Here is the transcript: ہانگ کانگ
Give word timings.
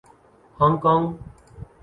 ہانگ 0.57 0.77
کانگ 0.83 1.05